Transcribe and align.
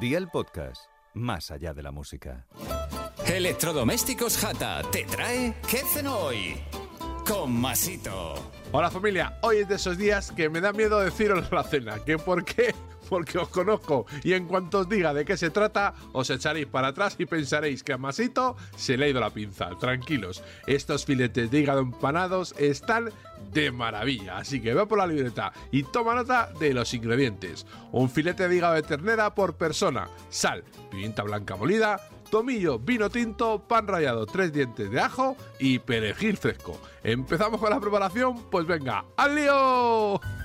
Día 0.00 0.16
el 0.16 0.28
podcast, 0.28 0.86
más 1.12 1.50
allá 1.50 1.74
de 1.74 1.82
la 1.82 1.90
música. 1.90 2.46
Electrodomésticos 3.26 4.38
Jata 4.38 4.80
te 4.90 5.04
trae 5.04 5.54
¿Qué 5.68 5.82
cenó 5.92 6.16
hoy? 6.16 6.58
Con 7.28 7.52
Masito. 7.52 8.34
Hola 8.72 8.90
familia, 8.90 9.38
hoy 9.42 9.58
es 9.58 9.68
de 9.68 9.74
esos 9.74 9.98
días 9.98 10.32
que 10.32 10.48
me 10.48 10.62
da 10.62 10.72
miedo 10.72 10.98
deciros 11.00 11.52
la 11.52 11.62
cena. 11.64 12.02
¿Que 12.02 12.16
por 12.16 12.46
qué? 12.46 12.74
Porque 13.10 13.38
os 13.38 13.48
conozco 13.48 14.06
y 14.22 14.32
en 14.32 14.46
cuanto 14.46 14.78
os 14.78 14.88
diga 14.88 15.12
de 15.12 15.24
qué 15.24 15.36
se 15.36 15.50
trata, 15.50 15.94
os 16.12 16.30
echaréis 16.30 16.66
para 16.66 16.88
atrás 16.88 17.16
y 17.18 17.26
pensaréis 17.26 17.82
que 17.82 17.92
a 17.92 17.98
Masito 17.98 18.56
se 18.76 18.96
le 18.96 19.04
ha 19.04 19.08
ido 19.08 19.20
la 19.20 19.30
pinza. 19.30 19.70
Tranquilos, 19.78 20.42
estos 20.66 21.04
filetes 21.04 21.50
de 21.50 21.58
hígado 21.58 21.80
empanados 21.80 22.54
están 22.56 23.10
de 23.52 23.72
maravilla, 23.72 24.38
así 24.38 24.60
que 24.60 24.74
ve 24.74 24.86
por 24.86 24.98
la 24.98 25.06
libreta 25.06 25.52
y 25.72 25.82
toma 25.82 26.14
nota 26.14 26.50
de 26.60 26.72
los 26.72 26.94
ingredientes. 26.94 27.66
Un 27.90 28.08
filete 28.08 28.48
de 28.48 28.56
hígado 28.56 28.74
de 28.74 28.82
ternera 28.82 29.34
por 29.34 29.54
persona, 29.54 30.08
sal, 30.28 30.62
pimienta 30.90 31.24
blanca 31.24 31.56
molida, 31.56 32.00
tomillo, 32.30 32.78
vino 32.78 33.10
tinto, 33.10 33.66
pan 33.66 33.88
rallado, 33.88 34.24
tres 34.26 34.52
dientes 34.52 34.90
de 34.90 35.00
ajo 35.00 35.36
y 35.58 35.80
perejil 35.80 36.36
fresco. 36.36 36.80
¿Empezamos 37.02 37.60
con 37.60 37.70
la 37.70 37.80
preparación? 37.80 38.40
Pues 38.50 38.66
venga, 38.66 39.04
¡al 39.16 39.34
lío! 39.34 40.39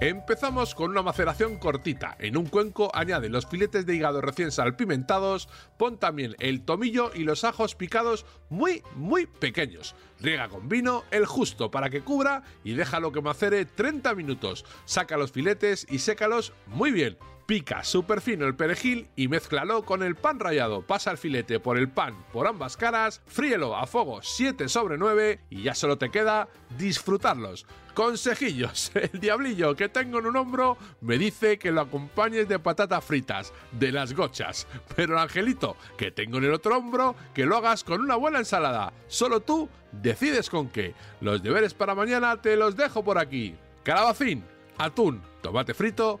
Empezamos 0.00 0.76
con 0.76 0.92
una 0.92 1.02
maceración 1.02 1.56
cortita. 1.56 2.16
En 2.20 2.36
un 2.36 2.46
cuenco 2.46 2.88
añade 2.94 3.28
los 3.28 3.46
filetes 3.46 3.84
de 3.84 3.96
hígado 3.96 4.20
recién 4.20 4.52
salpimentados, 4.52 5.48
pon 5.76 5.98
también 5.98 6.36
el 6.38 6.60
tomillo 6.60 7.10
y 7.12 7.24
los 7.24 7.42
ajos 7.42 7.74
picados 7.74 8.24
muy, 8.48 8.84
muy 8.94 9.26
pequeños. 9.26 9.96
Riega 10.20 10.48
con 10.48 10.68
vino 10.68 11.02
el 11.10 11.26
justo 11.26 11.72
para 11.72 11.90
que 11.90 12.02
cubra 12.02 12.44
y 12.62 12.74
déjalo 12.74 13.10
que 13.10 13.22
macere 13.22 13.64
30 13.64 14.14
minutos. 14.14 14.64
Saca 14.84 15.16
los 15.16 15.32
filetes 15.32 15.84
y 15.90 15.98
sécalos 15.98 16.52
muy 16.68 16.92
bien. 16.92 17.18
Pica 17.48 17.82
súper 17.82 18.20
fino 18.20 18.44
el 18.44 18.54
perejil 18.54 19.08
y 19.16 19.26
mézclalo 19.28 19.82
con 19.82 20.02
el 20.02 20.16
pan 20.16 20.38
rallado. 20.38 20.82
Pasa 20.82 21.10
el 21.10 21.16
filete 21.16 21.58
por 21.60 21.78
el 21.78 21.88
pan 21.88 22.14
por 22.30 22.46
ambas 22.46 22.76
caras, 22.76 23.22
fríelo 23.24 23.74
a 23.74 23.86
fuego 23.86 24.20
7 24.20 24.68
sobre 24.68 24.98
9 24.98 25.40
y 25.48 25.62
ya 25.62 25.74
solo 25.74 25.96
te 25.96 26.10
queda 26.10 26.48
disfrutarlos. 26.76 27.64
Consejillos, 27.94 28.92
el 28.94 29.18
diablillo 29.18 29.74
que 29.74 29.88
tengo 29.88 30.18
en 30.18 30.26
un 30.26 30.36
hombro 30.36 30.76
me 31.00 31.16
dice 31.16 31.58
que 31.58 31.72
lo 31.72 31.80
acompañes 31.80 32.48
de 32.48 32.58
patatas 32.58 33.02
fritas, 33.02 33.54
de 33.72 33.92
las 33.92 34.12
gochas, 34.12 34.66
pero 34.94 35.14
el 35.14 35.18
angelito 35.20 35.74
que 35.96 36.10
tengo 36.10 36.36
en 36.36 36.44
el 36.44 36.52
otro 36.52 36.76
hombro 36.76 37.16
que 37.32 37.46
lo 37.46 37.56
hagas 37.56 37.82
con 37.82 38.02
una 38.02 38.16
buena 38.16 38.40
ensalada. 38.40 38.92
Solo 39.06 39.40
tú 39.40 39.70
decides 39.90 40.50
con 40.50 40.68
qué. 40.68 40.94
Los 41.22 41.42
deberes 41.42 41.72
para 41.72 41.94
mañana 41.94 42.42
te 42.42 42.56
los 42.56 42.76
dejo 42.76 43.02
por 43.02 43.16
aquí. 43.16 43.56
Calabacín, 43.84 44.44
atún, 44.76 45.22
tomate 45.40 45.72
frito, 45.72 46.20